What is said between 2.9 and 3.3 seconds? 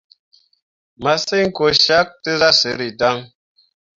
dan.